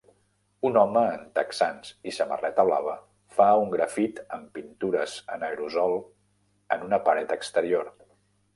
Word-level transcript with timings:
Un 0.67 0.77
home 0.83 1.01
en 1.17 1.25
texans 1.39 1.91
i 2.11 2.13
samarreta 2.19 2.65
blava 2.69 2.95
fa 3.37 3.47
un 3.65 3.69
grafit 3.75 4.23
amb 4.39 4.49
pintures 4.57 5.15
en 5.37 5.47
aerosol 5.51 5.97
en 6.79 6.89
una 6.91 7.03
paret 7.11 7.39
exterior. 7.41 7.95